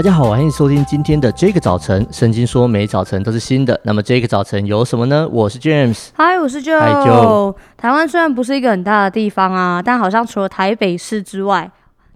[0.00, 2.06] 大家好，欢迎收听今天的这个早晨。
[2.10, 5.28] 圣经说每早晨都是新的，那么这个早晨有什么呢？
[5.30, 6.80] 我是 James，嗨，我是 Joe。
[6.80, 7.54] Hi Joe。
[7.76, 11.70] 台湾虽然不是一个很大的地方啊，但好像除了台北市之外，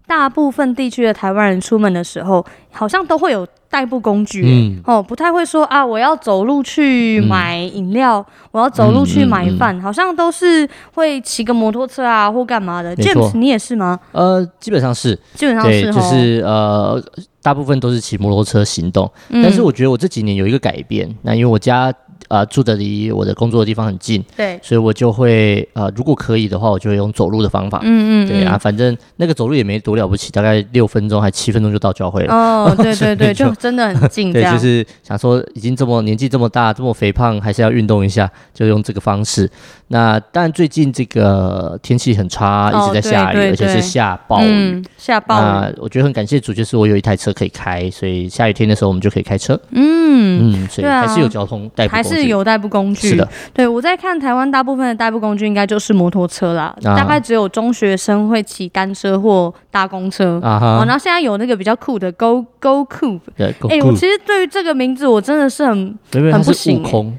[0.06, 2.42] 大部分地区的台湾人出门的时候，
[2.72, 3.46] 好像都会有。
[3.74, 12.94] 代步工具，嗯，哦，不太会说啊，我要走路去买饮料，嗯，我要走路去买饭，好像都是会骑个摩托车啊，或干嘛的。
[12.94, 13.98] James，你也是吗？
[14.12, 17.02] 呃，基本上是，基本上是，就是呃，
[17.42, 19.42] 大部分都是骑摩托车行动，嗯。
[19.42, 21.92] 但是我觉得我这几年有一个改变，那因为我家。
[22.28, 32.34] 啊、呃，住的离我的工作的地方很近，对，所以我就会呃，如果可以的话，我就会用走路的方法，嗯嗯，对啊，反正那个走路也没多了不起，大概六分钟还七分钟就到教会了。
[32.34, 34.32] 哦， 对对对，就，就真的很近。
[34.34, 39.50] 对，就是想说，已经这么年纪这么大，这么肥胖，还是要运动一下，就用这个方式。
[39.88, 45.42] 那但最近这个天气很差，一直在下雨，哦、对对对，而且是下暴雨，嗯、下暴雨。
[45.42, 49.58] 那我觉得很感谢主，就是我有一台车可以开，所以下雨天的时候我们就可以开车。
[49.70, 53.10] 嗯嗯，所以还是有交通代步工具，还是有代步工具。
[53.10, 60.84] 是的，对，我在看台湾大部分的代步工具应该就是摩托车啦，啊、大概只有中学生会骑单车或搭公车啊。
[60.86, 67.12] 然后现在有那个比较酷的 Go Go Cube，对，哎、欸，我其实对于这个名字我真的是很很不行、欸。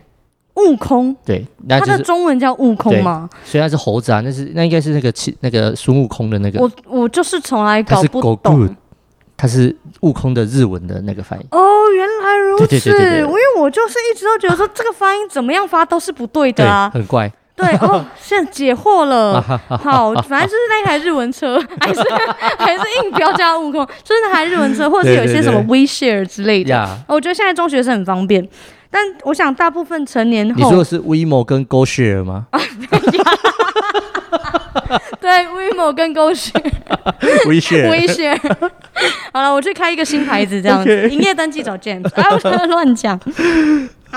[0.55, 3.29] 悟空，对，那它的中文叫悟空吗？
[3.43, 6.61] 所以它是猴子啊，那是那应该是那个那个孙悟空的那个。
[6.61, 8.75] 我我就是从来搞不懂，
[9.37, 11.45] 它是悟空的日文的那个翻译。
[11.51, 12.67] 哦，原来如此。
[12.67, 17.31] 对对对对对，因为我就是一直都觉得说这个发音怎么样发都是不对的啊，很怪。
[17.55, 19.41] 对哦，现在解惑了。
[19.81, 22.01] 好，反正就是那台日文车， 还是
[22.59, 26.85] 还是硬标加悟空，就是那台日文车，或者是有一些什么 WeShare 之类的。
[26.85, 28.45] 对对对，我觉得现在中学生很方便。
[28.91, 32.47] 但我想，大部分成年后，你说的是 WeMo 跟 GoShare 吗？
[35.19, 38.37] 对，WeMo 跟 GoShare，WeShare，WeShare。
[38.37, 38.69] WeShare
[39.33, 41.23] 好了，我去开一个新牌子，这样子，营、okay.
[41.23, 42.07] 业登记找 James。
[42.15, 43.19] 哎，我乱讲。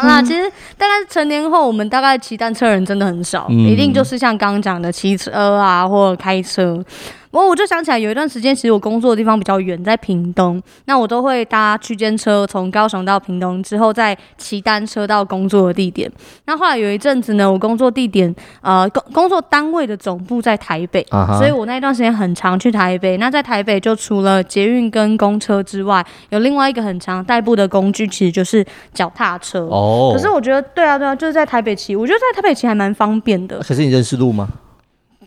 [0.00, 6.84] 好啦，其实大概成年后，我们大概骑单车的人真的很少，嗯、一定就是像刚刚讲的骑车啊，或者开车。
[7.30, 16.10] 不过我就想起来，有一段时间，其实我工作的地方比较远，在屏东，那我都会搭区间车从高雄到屏东，之后再骑单车到工作的地点。
[16.46, 21.36] 那后来有一阵子呢，我工作地点呃工工作单位的总部在台北，uh-huh.
[21.36, 23.18] 所以我那一段时间很常去台北。
[23.18, 29.66] 那在台北就除了捷运跟公车之外，有另外一个很常代步的工具，其实就是脚踏车。
[29.66, 33.58] 哦、oh.，可是我觉得对啊对啊，就是在台北骑，我觉得在台北骑还蛮方便的。
[33.60, 34.48] 可是你认识路吗？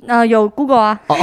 [0.08, 1.20] 呃，有 Google 啊，oh.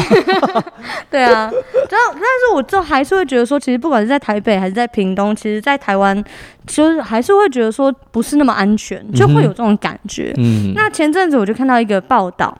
[1.10, 6.22] 对啊，但但是我就还是会觉得说，其实不管是在台北还是在屏东，其实，在台湾
[6.64, 10.32] 就是还是会觉得说不是那么安全，就会有这种感觉。
[10.36, 12.56] 嗯，那前阵子我就看到一个报道。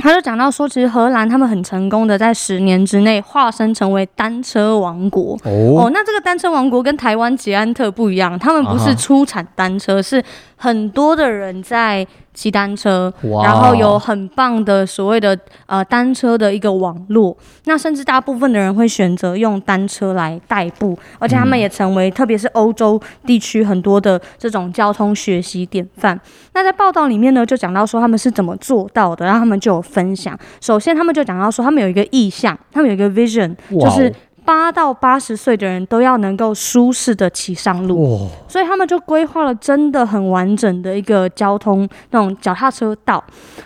[0.00, 5.38] 他就讲到说，其实荷兰他们很成功的在十年之内化身成为单车王国。
[5.44, 10.22] 哦，哦，那这个单车王国跟台湾捷安特不一样，他们不是出产单车，是
[10.56, 13.12] 很多的人在骑单车，
[13.42, 17.36] 然后有很棒的所谓的呃单车的一个网络。
[17.64, 26.18] 那甚至大部分的人会选择用单车来代步，而且他们也成为特别是欧洲地区很多的这种交通学习典范。
[26.54, 30.38] 那在报道里面呢，就讲到说他们是怎么做到的，然后他们就有分享。
[30.60, 34.12] 首先，他们就讲到说，他们有一个意向，他们有一个 vision，就是
[34.44, 38.28] 八到八十岁的人都要能够舒适的骑上路。
[38.48, 43.22] 所以他们就规划了真的很完整的一个交通那种脚踏车道。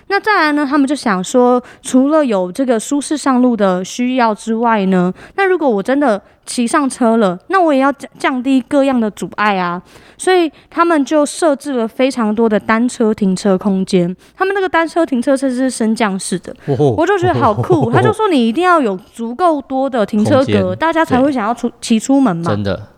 [0.08, 9.80] 那再来呢，他们就想说，除了有这个舒适上路的需要之外呢，那如果我真的骑上车了，那我也要降降低各样的阻碍啊，
[10.18, 14.14] 所以他们就设置了非常多的单车停车空间。
[14.36, 16.54] 他们那个单车停车车是升降式的，
[16.96, 17.90] 我就觉得好酷。
[17.90, 22.50] 他就说你一定要有足够多的停车格，大家才会想要出骑出门嘛。
[22.50, 22.88] 真的。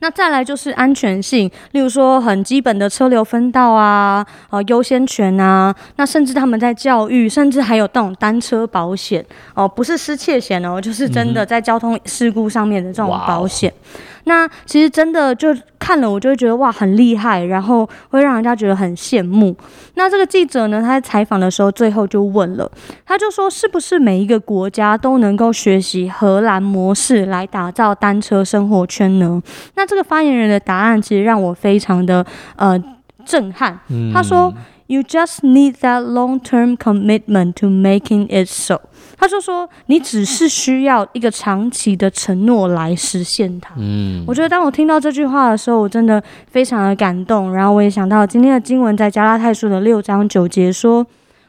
[0.00, 9.24] 那再来就是安全性，例如说很基本的车流分道啊，呃，优先权啊，那甚至他们在教育，甚至还有那种单车保险
[9.54, 13.72] 哦、呃，不是失窃险哦，就是真的在交通事故上面的这种保险。
[13.94, 19.56] 嗯那其实真的就看了，我就会觉得哇，很厉害，然后会让人家觉得很羡慕。
[19.94, 22.68] 那这个记者呢，他在采访的时候，最后就问了，
[23.04, 29.40] 他就说，是不是每一个国家都能够学习荷兰模式来打造单车生活圈呢？
[29.76, 32.82] 那这个发言人的答案其实让我非常的呃
[33.24, 33.78] 震撼。
[34.12, 34.52] 他说。
[34.88, 38.82] You just need that long-term commitment to making it so。
[39.18, 43.74] 他就说，你只是需要一个长期的承诺来实现它。
[43.78, 47.52] 嗯，我觉得当我听到这句话的时候，我真的非常的感动。
[47.52, 51.04] 然后我也想到今天的经文在加拉太书的六章九节说。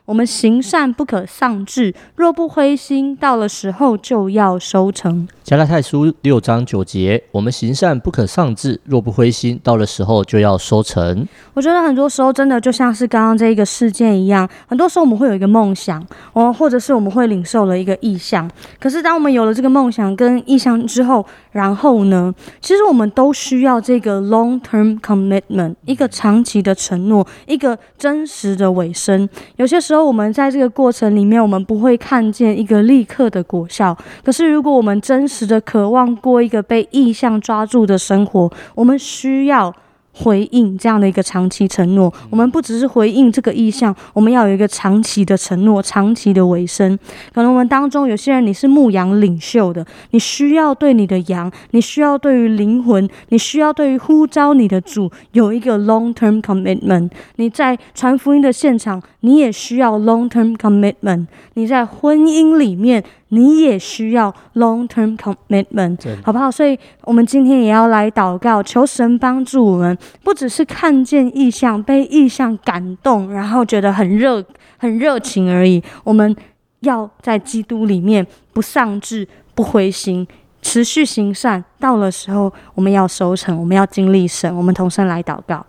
[0.08, 5.28] 我们行善不可丧志，若不灰心，到了时候就要收成。
[5.44, 11.28] 加拉太书六章九节，我们行善不可丧志，若不灰心，到了时候就要收成。
[11.54, 16.02] 我觉得很多时候真的就像是刚刚这一个事件一样，很多时候我们会有一个梦想，
[16.32, 18.50] 哦，或者是我们会领受了一个意象。
[18.80, 29.28] 可是当我们有了这个梦想跟意象之后，然后呢，其实我们都需要这个 long-term commitment，一个长期的承诺，一个真实的尾声。
[29.58, 33.98] 有些时候我们在这个过程里面，我们不会看见一个立刻的果效。
[34.24, 39.74] 可是如果我们真实的渴望过一个被意向抓住的生活，我们需要。
[40.20, 46.98] 回应这样的一个长期承诺，我们不只是回应这个意向，我们要有一个长期的承诺，长期的尾声。
[47.34, 57.12] 可能我们当中有些人，你是牧羊领袖的，你需要对你的羊，你需要对于灵魂，你需要对于呼召你的主有一个 long term commitment。
[57.36, 61.28] 你在传福音的现场，你也需要 long term commitment。
[61.54, 63.04] 你在婚姻里面。
[63.30, 66.50] 你也需要 long-term commitment，好不好？
[66.50, 74.44] 所以，我们今天也要来祷告，求神帮助我们，不只是看见意象，被意象感动，然后觉得很热、
[74.78, 75.84] 很热情而已。
[76.04, 76.36] 我们
[76.82, 80.26] 要在基督里面不丧志、不灰心，
[80.62, 81.64] 持续行善。
[81.80, 84.56] 到了时候，我们要收成，我们要经历神。
[84.56, 85.66] 我们同声来祷告。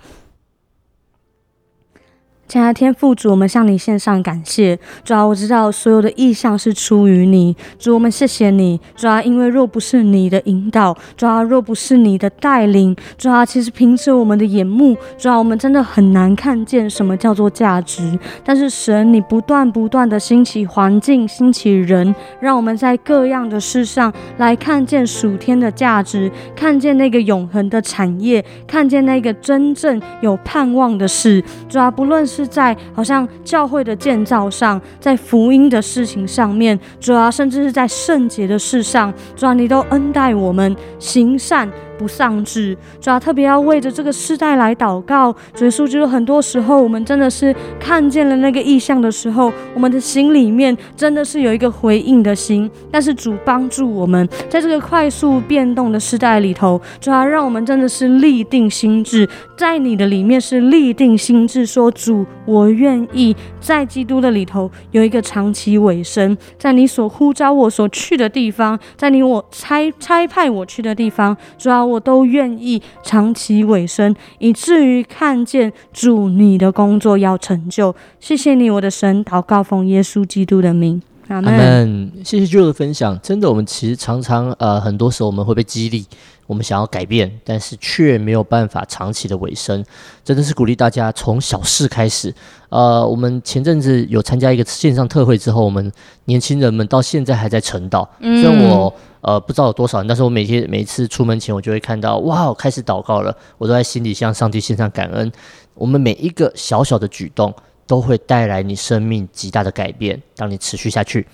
[2.48, 4.78] 亲爱的天父主，我们向你献上感谢。
[5.04, 7.54] 主啊，我知道所有的意象是出于你。
[7.78, 8.80] 主，我们谢谢你。
[8.96, 18.18] 主啊，因为若不是你的引导，主啊，若不是你的带领，主啊，其实凭着我们的眼目，主啊，我们真的很难看见什么叫做价值。
[18.42, 31.44] 但是神，你不断不断的兴起环境，兴起人，让我们在各样的事上来看见属天的价值，看见那个永恒的产业，看见那个真正有盼望的事。
[31.68, 41.68] 主啊，不论是是在好像教会的建造上，在福音的事情上面，主要甚至是在圣洁的事上，主要你都恩待我们行善。
[41.98, 45.34] 不丧志，主要特别要为着这个世代来祷告。
[45.52, 52.70] 主耶稣，就是很多时候，我们真的是看见了那个异象的时候，我们的心里面真的是有一个回应的心。
[52.92, 71.87] 但是主帮助我们，在这个快速变动的时代里头，主要让我们真的是立定心智，在你的里面是立定心智，说主，我愿意在基督的里头有一个长期尾声，在你所呼召我所去的地方，在你我差差派我去的地方，主要。
[71.88, 77.94] 我都愿意长期委身，以至于看见主你的工作要成就。
[78.20, 82.12] 谢谢你，我的神，祷告奉耶稣基督的名，阿门。
[82.24, 83.18] 谢谢 Jill 的分享。
[83.22, 86.04] 真的，我们其实常常呃，很多时候我们会被激励，
[86.46, 89.84] 我们想要改变，但是却没有办法长期的尾声。
[90.24, 92.34] 真的是鼓励大家从小事开始。
[92.70, 95.92] 呃，我们前阵子有参加一个线上特会之后，我们
[96.24, 98.06] 年轻人们到现在还在晨祷。
[98.20, 98.92] 虽然我。
[99.20, 105.30] 呃，不知道有多少人，但是我每天每一次出门前，我就会看到，哇，我开始祷告了，我都在心里向上帝献上感恩。
[105.74, 107.52] 我们每一个小小的举动，
[107.88, 110.22] 都会带来你生命极大的改变。
[110.36, 111.26] 当你持续下去，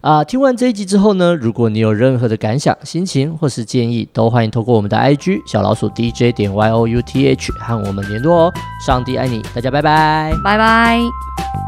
[0.00, 8.52] 啊、听完这一集之后呢，如果你有任何的感想、心情或是建议，都欢迎透过我们的 IG 小老鼠 DJ 点 Y O U T H 和我们联络哦。
[8.86, 11.67] 上帝爱你，大家拜拜，拜拜。